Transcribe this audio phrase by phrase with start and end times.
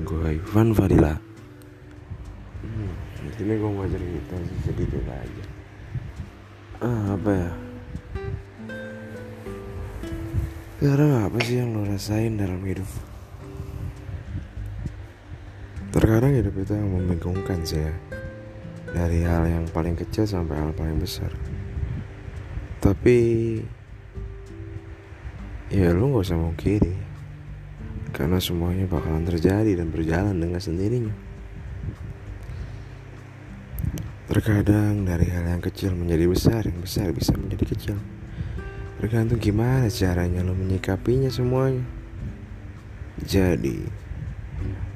[0.00, 1.12] Ivan Fadila.
[2.62, 2.92] Hmm,
[3.36, 5.44] Ini gue mau cerita sih sedikit aja.
[6.80, 7.50] Ah, Apa ya?
[10.82, 12.88] Sekarang apa sih yang lo rasain dalam hidup?
[15.94, 17.94] Terkadang hidup itu yang membingungkan sih ya.
[18.90, 21.30] Dari hal yang paling kecil sampai hal paling besar.
[22.82, 23.18] Tapi
[25.72, 26.92] Ya lu gak usah mau kiri
[28.12, 31.14] karena semuanya bakalan terjadi dan berjalan dengan sendirinya.
[34.28, 37.96] Terkadang dari hal yang kecil menjadi besar, yang besar bisa menjadi kecil.
[39.02, 41.82] Tergantung gimana caranya lo menyikapinya semuanya.
[43.24, 43.82] Jadi,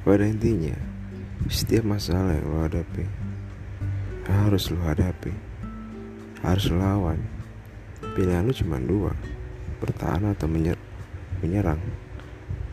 [0.06, 0.78] pada intinya,
[1.50, 3.26] setiap masalah yang lo hadapi
[4.26, 5.30] harus lo hadapi,
[6.42, 7.22] harus lawan.
[8.18, 9.14] Pilihan lo cuma dua,
[9.78, 10.50] bertahan atau
[11.42, 11.78] menyerang.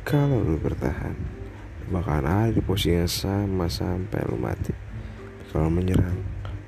[0.03, 1.15] Kalau lu bertahan,
[1.87, 4.75] lu bakalan ada di posisi yang sama sampai lu mati.
[5.47, 6.19] Kalau menyerang,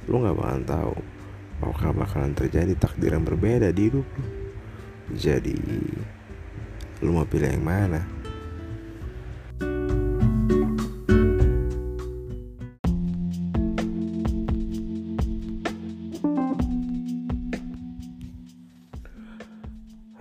[0.07, 0.95] lu gak bakalan tahu
[1.59, 4.27] apakah bakalan terjadi takdir yang berbeda di hidup lu.
[5.19, 5.59] Jadi,
[7.03, 8.07] lu mau pilih yang mana?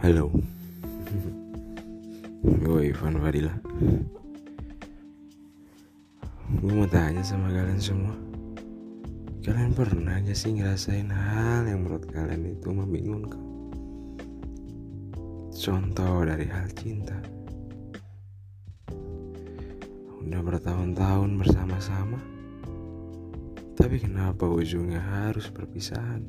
[0.03, 0.54] Halo
[3.05, 3.53] Ivan Fadila.
[6.57, 8.17] Gue mau tanya sama kalian semua.
[9.45, 13.45] Kalian pernah aja sih ngerasain hal yang menurut kalian itu membingungkan?
[15.53, 17.21] Contoh dari hal cinta.
[20.25, 22.17] Udah bertahun-tahun bersama-sama.
[23.77, 26.25] Tapi kenapa ujungnya harus perpisahan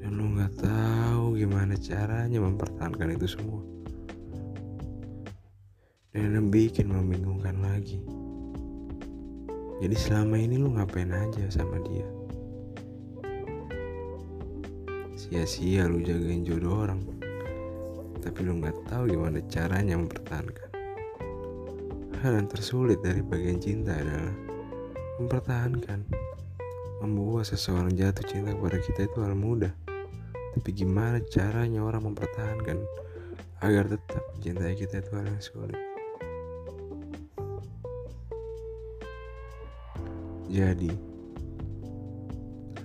[0.00, 3.75] dan lu nggak tahu gimana caranya mempertahankan itu semua
[6.16, 8.00] dan yang bikin membingungkan lagi.
[9.84, 12.08] Jadi selama ini lu ngapain aja sama dia?
[15.12, 17.04] Sia-sia lu jagain jodoh orang.
[18.24, 20.70] Tapi lu nggak tahu gimana caranya mempertahankan.
[22.24, 24.32] Hal yang tersulit dari bagian cinta adalah
[25.20, 26.00] mempertahankan.
[27.04, 29.76] Membuat seseorang jatuh cinta kepada kita itu hal mudah.
[30.56, 32.80] Tapi gimana caranya orang mempertahankan
[33.60, 35.95] agar tetap mencintai kita itu hal yang sulit
[40.56, 40.88] Jadi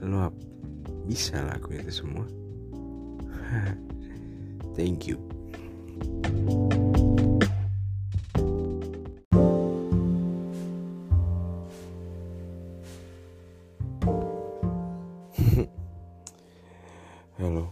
[0.04, 0.28] lo
[1.08, 2.28] bisa lakuin itu semua.
[4.76, 5.16] Thank you.
[17.40, 17.72] Halo,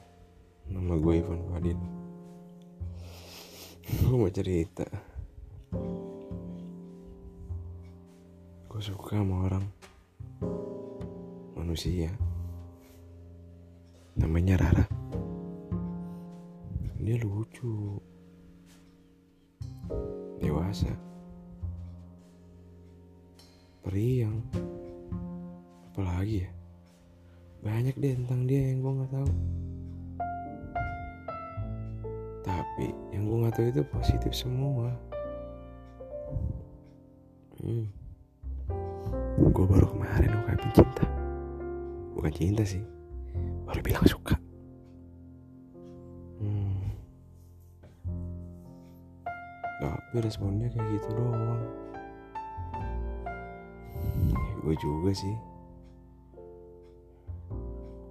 [0.72, 1.76] nama gue Ivan Fadil.
[4.08, 4.88] Gue mau cerita.
[8.72, 9.79] Gue suka sama orang
[11.70, 12.10] manusia.
[14.18, 14.86] Namanya Rara.
[16.98, 18.02] Dia lucu.
[20.42, 20.90] Dewasa.
[23.86, 24.42] Periang.
[25.94, 26.50] Apalagi ya?
[27.62, 29.32] Banyak deh tentang dia yang gue nggak tahu.
[32.50, 34.90] Tapi yang gue nggak tahu itu positif semua.
[37.62, 37.86] Hmm.
[39.40, 41.19] gue baru kemarin ungkapin cinta
[42.20, 42.84] bukan cinta sih.
[43.64, 44.36] Baru bilang suka.
[46.44, 46.76] Hmm.
[49.80, 51.64] tapi responnya kayak gitu doang.
[54.28, 55.36] Ya, gue juga sih.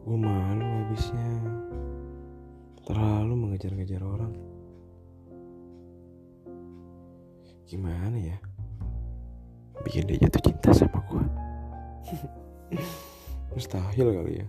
[0.08, 1.28] Gue malu habisnya.
[2.88, 4.32] Terlalu mengejar-ngejar orang.
[7.68, 8.40] Gimana ya?
[9.84, 11.24] Bikin dia jatuh cinta sama gue
[13.52, 14.48] mustahil kali ya.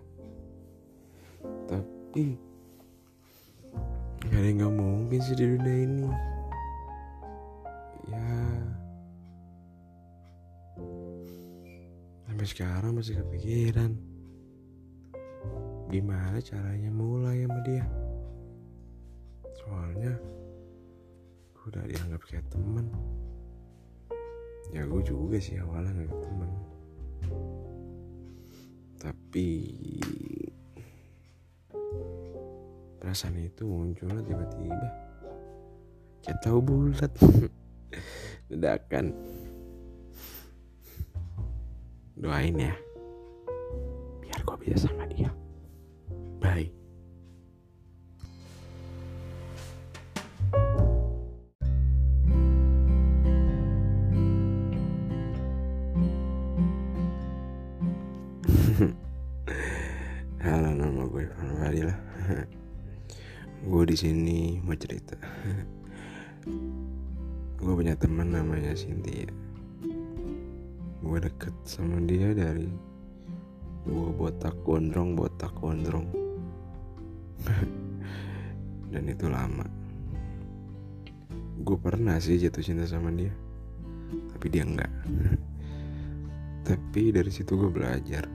[1.69, 2.25] Tapi
[4.27, 6.05] gak ada yang gak mungkin sih di dunia ini.
[8.09, 8.35] Ya.
[12.27, 13.91] Sampai sekarang masih kepikiran.
[15.89, 17.85] Gimana caranya mulai sama dia?
[19.65, 20.13] Soalnya
[21.55, 22.85] gue udah dianggap kayak temen.
[24.69, 26.51] Ya gue juga sih awalnya gak temen
[28.99, 29.49] tapi
[32.99, 34.89] perasaan itu munculnya tiba-tiba.
[36.21, 37.11] Kayak tahu bulat.
[38.53, 39.15] Ledakan.
[42.19, 42.75] Doain ya.
[44.21, 45.08] Biar gue bisa sama
[63.89, 65.17] di sini mau cerita.
[67.57, 69.25] gue punya teman namanya Cynthia.
[71.01, 72.69] Gue deket sama dia dari
[73.89, 76.05] gue botak gondrong, botak gondrong.
[78.93, 79.65] Dan itu lama.
[81.65, 83.33] Gue pernah sih jatuh cinta sama dia,
[84.37, 84.93] tapi dia enggak.
[86.69, 88.29] tapi dari situ gue belajar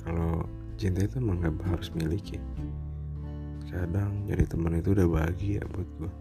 [0.00, 0.48] kalau
[0.80, 2.40] cinta itu emang gak harus miliki
[3.70, 6.12] kadang jadi teman itu udah bahagia buat gue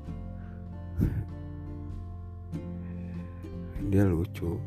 [3.90, 4.62] dia lucu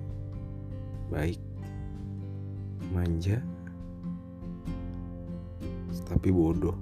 [1.09, 1.39] baik
[2.91, 3.39] manja
[6.13, 6.77] tapi bodoh.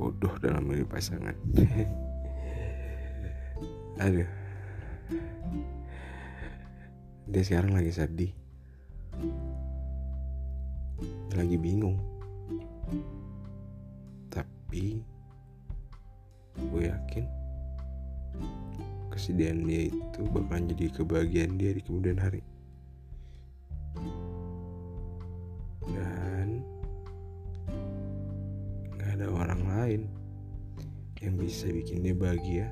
[0.00, 1.36] Bodoh dalam milih pasangan.
[4.02, 4.30] Aduh.
[7.30, 8.32] Dia sekarang lagi sedih.
[11.36, 12.00] Lagi bingung
[14.70, 15.02] tapi
[16.62, 17.26] gue yakin
[19.10, 22.38] kesedihan dia itu bakalan jadi kebahagiaan dia di kemudian hari.
[25.90, 26.62] Dan
[28.94, 30.00] gak ada orang lain
[31.18, 32.70] yang bisa bikin dia bahagia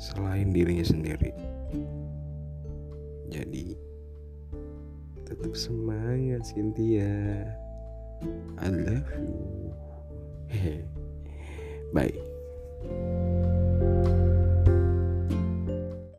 [0.00, 1.36] selain dirinya sendiri.
[3.28, 3.76] Jadi
[5.28, 7.52] tetap semangat Cynthia.
[8.56, 10.88] I love you.
[11.92, 12.27] Bye.